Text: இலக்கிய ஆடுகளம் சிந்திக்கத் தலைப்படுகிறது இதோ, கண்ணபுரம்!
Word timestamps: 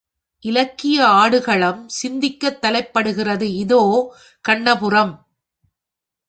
இலக்கிய 0.43 1.05
ஆடுகளம் 1.13 1.87
சிந்திக்கத் 1.87 2.57
தலைப்படுகிறது 2.63 3.47
இதோ, 3.57 3.81
கண்ணபுரம்! 4.45 5.13